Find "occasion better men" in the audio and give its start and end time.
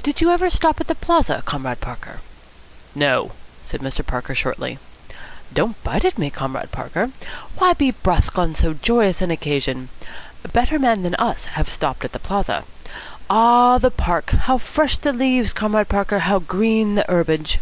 9.32-11.02